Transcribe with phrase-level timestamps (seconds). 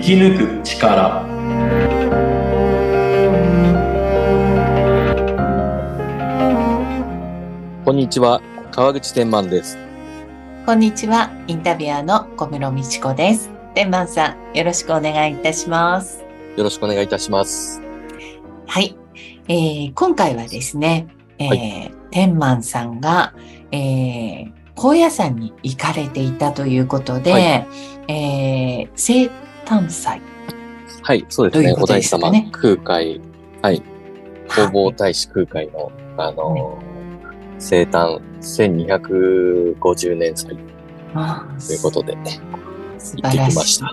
[0.00, 1.24] き抜く力
[7.84, 8.40] こんにちは、
[8.70, 9.76] 川口天満です。
[10.66, 13.50] こんにちは、インタビュアーの小室美智子です。
[13.74, 16.22] 天満さん、よろしくお願いいたします。
[16.56, 17.80] よろしくお願いいたします。
[18.66, 18.96] はい。
[19.48, 21.08] えー今回はですね、
[21.38, 23.34] えー天満さんが、
[23.72, 27.42] えー高野山に行かれていたということで、はい
[28.08, 29.28] えー生
[29.68, 30.20] 誕祭。
[31.02, 31.74] はい、そうですね。
[31.78, 33.20] お大師様空海、
[33.62, 33.82] はい、
[34.48, 36.88] 弘法大師空海の、あのー
[37.58, 42.16] 生誕1250年祭ということで、
[42.98, 43.52] 素行って晴らしい。
[43.52, 43.92] きました。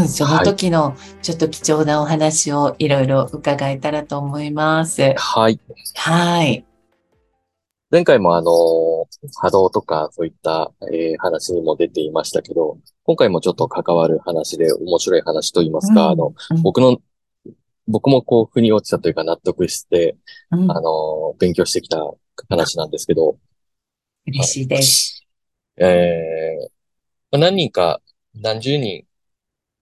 [0.00, 5.14] うん、その時のちょっと貴重なお話をいろいろ伺えたらと思います。
[5.16, 5.58] はい。
[5.94, 6.64] はい。
[7.90, 9.00] 前回もあのー
[9.40, 16.98] 波動とかそういった、えー話にも出ていましたけど、今回もちょっと関わる話で面白い話といいますか、あの、うん、僕の、
[17.88, 20.16] 僕もこう、腑に落ちたというか納得して、
[20.52, 20.70] うん。
[20.70, 21.98] あのー勉強してきた
[22.48, 23.38] 話なんですけど、
[24.26, 25.26] 嬉しいです。
[25.76, 26.70] えー
[27.32, 28.00] まあ何人か、
[28.34, 29.04] 何十人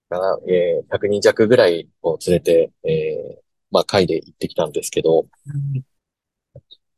[0.09, 5.83] かな、えー、100人弱ぐらいを連れて、えーまあ、会で行ってきたんですけど、うん。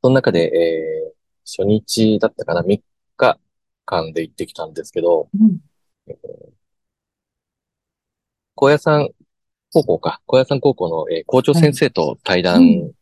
[0.02, 0.99] その中で、えー
[1.56, 2.80] 初日だったかな、3
[3.16, 3.38] 日
[3.84, 5.58] 間で行ってきたんですけど、うん。
[8.54, 9.08] 高野山
[9.72, 12.92] 高校か、高野山高校の、えー校長先生と対う談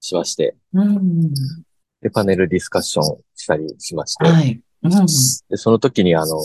[0.00, 1.32] しまして、うん。
[2.00, 4.60] で、パネルディスカッションしたりしまして、はい。
[4.82, 4.92] うん。
[4.92, 6.36] で、その時にあの、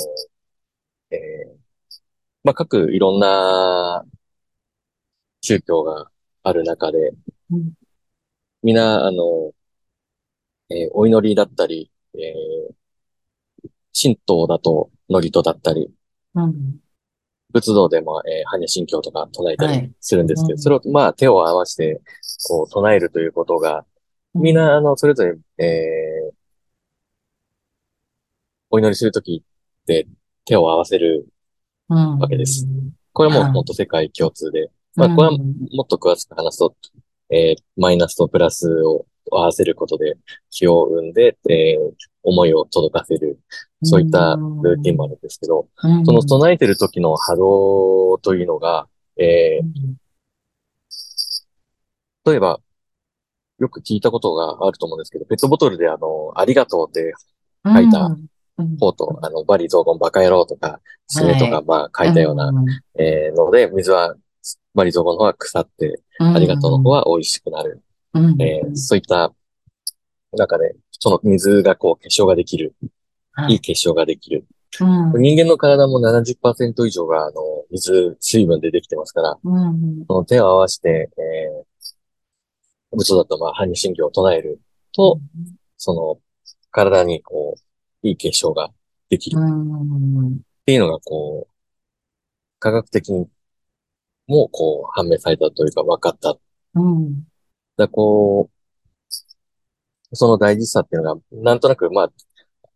[1.12, 1.62] えー
[2.44, 4.04] まあ、各いろんな
[5.42, 6.10] 宗教が
[6.44, 7.12] ある中で、
[7.52, 7.74] うん。
[8.64, 9.52] みんな、あの、
[10.72, 12.74] えーお祈りだったり、えー
[13.94, 15.90] 神道だと祝詞だったり、
[16.36, 16.80] うん。
[17.52, 19.92] 仏道でも、えー般若心経とか唱えたりはい。
[20.00, 20.60] するんですけど、うん。
[20.60, 22.02] それを、まあ、手を合わせて、
[22.48, 23.86] こう、唱えるということが、
[24.34, 26.36] みんな、あの、それぞれ、えー
[28.70, 30.08] お祈りするときって
[30.46, 31.28] 手を合わせる
[31.90, 32.20] うん。
[32.20, 32.66] わけです。
[33.12, 33.52] これはもうはい。
[33.52, 34.72] 本当世界共通で。
[34.96, 35.40] まあ、これはうん
[35.74, 36.74] もっと詳しく話すと、
[37.30, 39.06] えーマイナスとプラスを
[39.40, 40.16] 合わせることで
[40.50, 41.92] 気を生んで、えー
[42.24, 43.40] 思いを届かせる、
[43.84, 46.06] そういったルーティンもあるんですけど、うん。
[46.06, 48.88] その唱えてる時の波動というのが、
[49.18, 49.94] えうんー
[52.24, 52.60] 例えば、
[53.58, 57.14] よく聞いたことがあると思うんですけど、ペットボトルであの、ありがとうって
[57.66, 58.16] 書いた
[58.58, 58.78] うん。
[58.78, 62.66] 方と、あの、バリ雑言バカ野郎とか、死ねとか、まあ書いたような、ん。
[63.00, 64.16] えーので、水は、
[64.76, 67.82] バリ雑言の方は腐って、ありがとうの方は美味しくなる。
[68.14, 68.42] うん。
[68.42, 69.34] えーそういった
[70.34, 72.74] 中で、その水がこう結晶ができる。
[73.34, 73.56] はい。
[73.56, 74.46] い結晶ができる。
[74.80, 75.22] うん。
[75.22, 80.06] 人間の体も70%以上が、あの、水、水分でできてますから、うん。
[80.08, 84.60] その手を合わせて、えー、仏だとまあ、般若心経を唱える
[84.94, 85.20] と、
[85.78, 86.20] その、
[86.72, 87.56] 体にこ
[88.04, 88.70] う、いい結晶が
[89.10, 89.38] できる。
[89.38, 91.54] っうんていうのが、こう、
[92.60, 93.28] 科学的に
[94.28, 96.38] も、こう、判明されたというか分かった。
[96.76, 97.24] うん
[97.82, 102.12] らこう、その大事さっていうのが、なんとなく、まあ、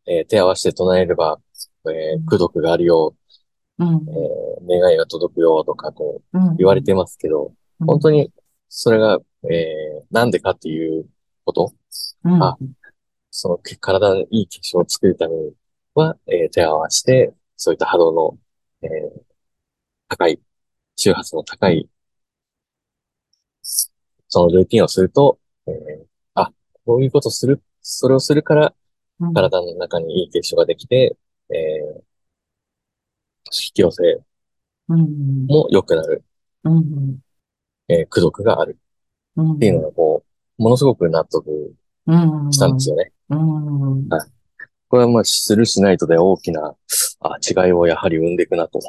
[0.07, 1.39] えー手を合わせて唱えれば、
[1.87, 3.15] えー、功徳があるよ、
[3.79, 3.87] うん。
[3.87, 6.57] えー願いが届くよとか、こう、うん。
[6.57, 8.31] 言われてますけど、本当に、
[8.69, 11.07] それが、えー、なんでかっていう
[11.45, 11.73] こと、
[12.23, 12.43] うん。
[12.43, 12.57] あ
[13.31, 15.53] そのけ体のいい結晶を作るために
[15.93, 18.37] は、えー手を合わせて、そういった波動の、
[18.81, 19.21] えー
[20.07, 20.39] 高い、
[20.95, 21.89] 周波数の高い、
[24.35, 26.51] そのルーティンをすると、えーあ、
[26.85, 28.75] こういうことする、それをするから、
[29.21, 29.33] うん。
[29.33, 31.15] 体の中にいい結晶ができて、
[31.49, 32.01] えー
[33.45, 34.03] 引き寄せ
[34.89, 35.45] うん。
[35.45, 36.23] も良くなる、
[36.63, 37.19] うん。
[37.87, 38.77] えー、功徳がある。
[39.37, 39.53] うん。
[39.53, 40.25] っていうのが、こ
[40.57, 41.73] う、ものすごく納得
[42.07, 42.51] うん。
[42.51, 43.11] したんですよね。
[43.29, 44.09] うん。
[44.89, 46.75] これはまあ、するしないとで大きな、
[47.21, 48.79] あ、違いをやはり生んでいくなと。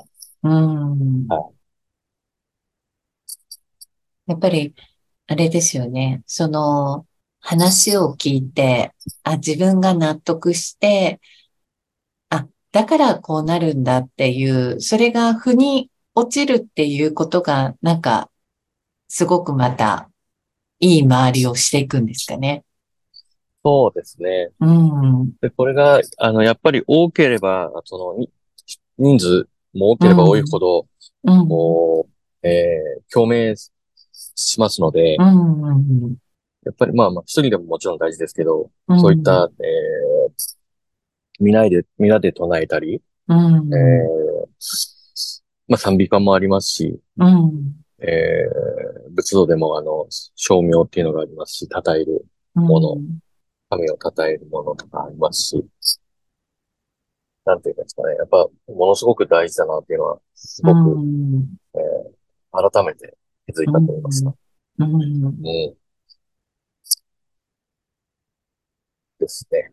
[0.43, 1.27] うん。
[1.29, 1.51] は
[4.27, 4.75] やっぱり、
[5.29, 6.23] あれですよね。
[6.27, 7.07] その、
[7.41, 8.93] 話を聞いて、
[9.23, 11.21] あ、自分が納得して、
[12.31, 18.31] あ、だからこうなるんだっていう、それが腑に落ちるっていうことが、なんか、
[19.09, 20.11] すごくまた、
[20.81, 22.65] いい周りをしていくんですかね。
[23.65, 24.51] そうですね。
[24.61, 25.33] うん。
[25.41, 28.31] で、これが、あの、やっぱり多ければ、その、に
[28.99, 30.87] 人数も多ければ多いほど、
[31.25, 31.49] うん。
[31.49, 32.09] こ
[32.43, 33.57] う、えー共鳴
[34.35, 35.63] しますので、うん。
[35.63, 36.17] うん。
[36.65, 40.57] やっぱりまあまあ、一人でももちろん大事ですけど、うんそういった、えー、
[41.41, 43.75] 皆で、皆で唱えたり、うん。
[43.75, 44.97] えー
[45.69, 47.75] まあ賛美歌もありますし、うん。
[47.99, 52.25] えー、仏道でもあの、称名っていうのがありますし、称える、
[52.55, 53.19] ものうん
[53.69, 55.65] 神を称えるものとかありますし、
[57.45, 58.15] なんていうんですかね。
[58.15, 61.57] やっぱ、ものすごく大事だなっていうのは、すごく、うん。
[62.53, 63.17] 改めて
[63.47, 64.25] 気づいたと思います。
[64.79, 65.03] うん。
[65.03, 65.43] うん。
[69.19, 69.73] ですね。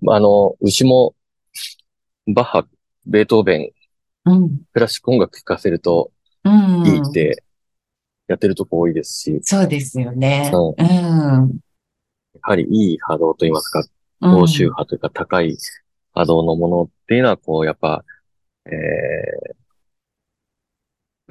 [0.00, 1.14] まああの、牛も、
[2.26, 2.66] バッハ、
[3.06, 3.70] ベートーベン、
[4.72, 6.10] クラシック音楽聴かせると。
[6.46, 6.48] い
[6.90, 7.42] いって
[8.28, 10.50] やってるとこ多いですし、そうですよね。
[10.52, 10.84] うん。
[10.84, 13.82] やはりいい波動といいますか、
[14.20, 15.56] 高周波というか高い
[16.12, 18.04] 波動のものっていうのは、こう、やっぱ、
[18.66, 19.53] えー、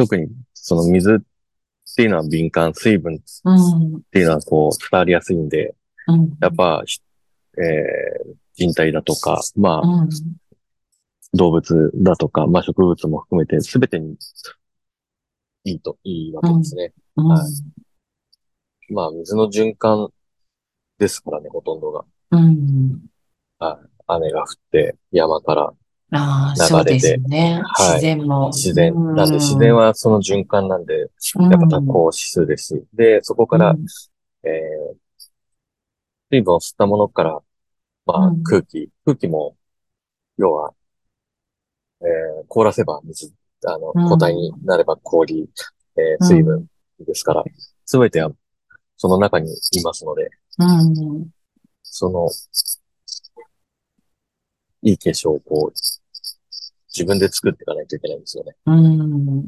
[0.04, 4.02] 特にその水っていうのは敏感、水分っうん。
[4.12, 5.76] ていうのはこう伝わりやすいんで、
[6.08, 6.38] うん。
[6.42, 7.00] やっぱ、ひ
[7.58, 10.10] えー、人体だとか、まあ、うん。
[11.34, 14.18] 動物だとか、まあ植物も含めて全てに
[15.64, 16.94] いいと、いいわけですね。
[17.16, 17.28] うん。
[17.28, 17.42] はい
[18.90, 20.10] まあ水の循環
[21.00, 22.06] ですからね、ほとんどが。
[22.32, 23.00] うん。
[24.08, 25.74] 雨が降って山から
[26.13, 27.62] ああ、流そうですね。
[27.63, 28.48] はい自然も。
[28.48, 28.94] 自然。
[28.94, 31.10] うんなんで自然はその循環なんで、やっ
[31.69, 32.83] ぱ多項指数ですし。
[32.94, 33.86] で、そこから、うん
[34.48, 34.95] えー、
[36.30, 37.39] 水分を吸ったものから、
[38.06, 39.56] まあうん空気、空気も、
[40.38, 40.74] 要は、
[42.01, 43.33] えー、凍らせば水、
[43.65, 45.50] あの、うん固体になれば氷、
[45.95, 46.68] えー、水分
[47.00, 47.44] ですから、
[47.86, 48.31] すべては
[48.98, 50.30] その中にいますので、
[50.60, 51.30] うん。
[51.81, 52.30] その、
[54.81, 56.03] いい化粧をこう、
[56.95, 58.56] 自分で作っていかないといけないんですよね。
[58.66, 59.45] うん。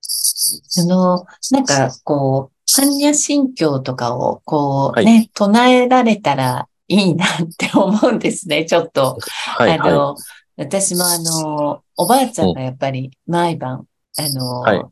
[0.00, 9.18] その、なんか、こう、般若心経とかを、こう、はいね、唱えられたらいいなって思うんですね、ちょっと。
[9.56, 10.16] はい、はあの、
[10.56, 13.86] 私もあの、おばあちゃんがやっぱり毎晩、
[14.18, 14.84] あの、はい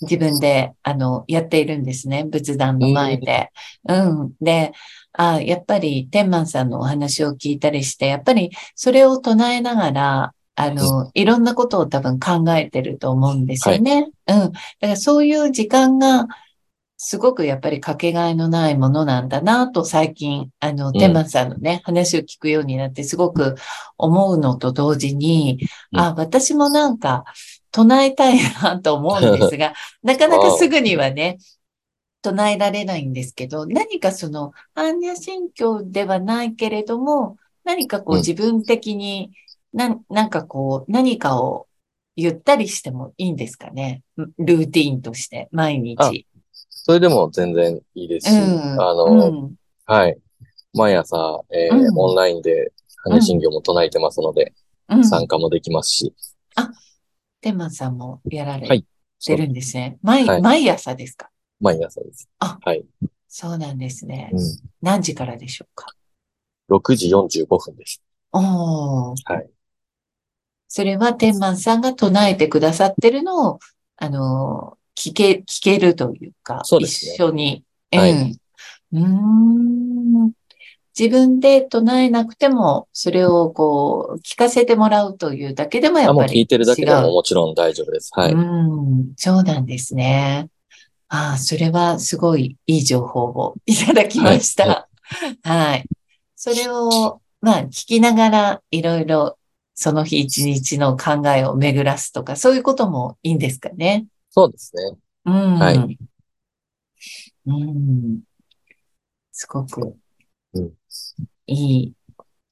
[0.00, 2.24] 自分で、あの、やっているんですね。
[2.24, 3.50] 仏壇の前で。
[3.88, 4.32] うん。
[4.40, 4.72] で、
[5.12, 14.10] あやっぱり天満さんのお話を聞いたりして、やっぱりそれを唱えながら、あの、いろんなことを多分考えてると思うんですよね。
[14.26, 14.36] うん。
[14.36, 16.26] だからそういう時間が、
[17.02, 23.54] すごくやっぱりかけがえのないものなんだなと最近、あの、ん天満さんのね、話を聞くようになってすごく
[23.96, 27.24] 思うのと同時に、うんあ、私もなんか
[27.72, 31.38] 唱えたいなと思うんですが、 なかなかすぐにはね、
[32.22, 39.30] 唱えられないんですけど、何かその、般若心経ではないけれども、何かこううん自分的に、
[39.72, 41.68] な、なんかこう、何かを
[42.16, 44.02] 言ったりしてもいいんですかね？
[44.38, 46.26] ルーティーンとして、毎日。
[46.68, 48.80] それでも全然いいですし、うん。
[48.80, 49.54] あの、うん。
[49.86, 50.18] はい。
[50.74, 52.72] 毎朝、えーうんオンラインで
[53.04, 54.52] 羽信行も唱えてますので、
[54.88, 55.04] うん。
[55.04, 56.12] 参加もできますし。
[57.40, 58.84] 天満さんもやられはい
[59.24, 59.98] てるんですね。
[60.02, 61.30] 毎、はい毎朝ですか？
[61.60, 62.28] 毎朝です。
[62.38, 62.84] あはい。
[63.28, 64.36] そうなんですねう。
[64.36, 64.40] ん。
[64.80, 65.86] 何時からでしょうか
[66.68, 68.02] ？6時45分です。
[68.32, 69.32] おー。
[69.32, 69.50] はい。
[70.68, 73.58] それは天満さんが唱えてくださってるのを、
[73.96, 77.64] あの、聞け、聞けるというか、そうですね一緒に。
[77.90, 78.40] はいうん。
[78.92, 80.32] うーん。
[81.00, 88.10] 自分で唱えなくても、それをこう、聞かせてもらうというだけでもやあ、っぱり聞いてるだけでももちろん大丈夫です。
[88.14, 88.32] はい。
[88.34, 90.50] うん、そうなんですね。
[91.08, 94.88] ああ、それはすごいいい情報をいただきました。
[95.42, 95.84] はい。
[96.36, 99.38] それを、まあ、聞きながらいろいろ
[99.74, 104.04] その日一日の考えを巡らすとか、そういうこともいいんですかね。
[104.28, 104.98] そうですね。
[105.24, 105.58] うん。
[105.58, 105.98] はい
[107.46, 108.20] うん。
[109.32, 109.96] すごく
[110.54, 110.72] うん
[111.46, 111.54] い
[111.84, 111.94] い、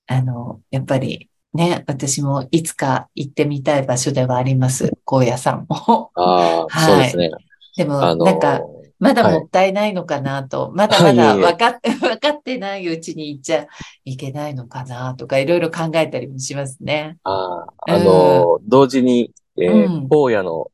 [0.06, 4.92] あの、やっぱりね、私もいつか行ってみたい場所ではあります。
[5.04, 6.12] 高野山も。
[6.14, 7.30] ああ、はいそうですね。
[7.76, 8.60] でも、あのなんか、
[8.98, 13.66] まだはいもったいないのかなと、まだまはいいえいえだ分かって、 分かってないうちに行っちゃ
[14.04, 17.18] いけないのかなとか、いろいろ考えたりもしますね。
[17.22, 20.70] ああ、あの、同時に、えーうん荒野の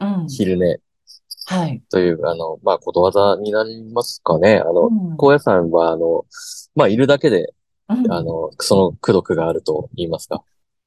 [0.00, 0.28] うん。
[0.28, 0.78] 昼寝
[1.46, 1.82] はい。
[1.90, 4.58] という、あの、まあ、ことわざになりますかね。
[4.58, 6.24] あの、うん高野山は、あの、
[6.74, 7.52] まあ、いるだけで、
[7.88, 10.42] うんあの、その功徳があると言いますか。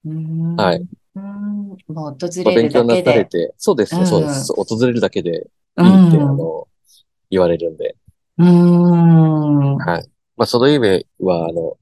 [0.06, 0.78] うんはい。
[0.78, 0.88] うん
[1.20, 3.12] もう訪まあ、れ勉強なるだけで。
[3.12, 4.54] されて、そうですそうです。
[4.54, 6.38] 訪れるだけでういいって、あん。
[6.38, 6.68] の、
[7.30, 7.96] 言われるんで。
[8.38, 9.78] うん。
[9.78, 10.10] はい。
[10.36, 11.78] まあ、その意味は、あの、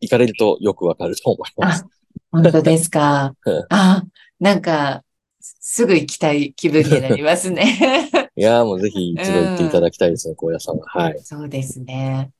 [0.00, 1.84] 行かれるとよくわかると思います。
[1.84, 1.88] あ、
[2.30, 3.66] 本当ですかうん。
[3.70, 4.04] あ、
[4.38, 5.02] なんか、
[5.40, 8.08] すぐ行きたい気分になりますね。
[8.36, 10.86] いやーもうぜひ一度行っていただきたいですね、高野山は。
[10.86, 11.18] はい。
[11.22, 12.30] そうですね。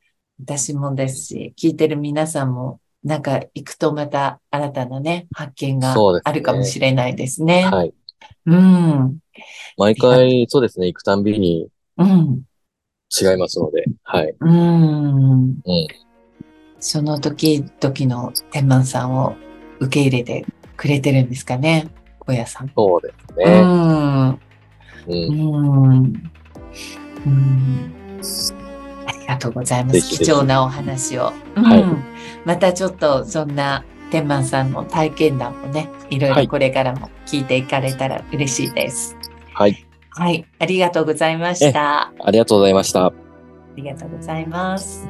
[0.41, 7.64] 私もですし、聞いてる皆さんも、なんか行くとまた新たなね、発見があるかもしれないですね。
[7.64, 7.95] はい。
[8.47, 9.19] うん。
[9.76, 12.43] 毎回、そうですね、行くたんびにうん。
[13.11, 14.35] 違いますので、はい。
[14.41, 15.45] うん。
[15.45, 15.55] うん。
[16.81, 19.37] その時々の天満さんを
[19.81, 20.45] 受け入れて
[20.76, 21.88] くれてるんですかね、
[22.19, 22.73] 小屋さん。
[22.75, 23.61] そうですうね。
[23.61, 24.31] ん。
[24.31, 24.41] う。
[25.07, 26.33] うんん。
[27.26, 28.63] うん。
[29.26, 30.00] ありがとうございます。
[30.00, 31.33] 貴重なお話を。
[31.57, 31.85] うんはい
[32.45, 39.16] またちょっとそんな天満さんの体験談もね、いろいろこれからも聞いていかれたら嬉しいです。
[39.54, 39.87] はい。
[40.11, 40.47] はい。
[40.59, 42.12] ありがとうございました。
[42.23, 43.07] ありがとうございました。
[43.07, 43.12] あ
[43.76, 45.09] りがとうございます。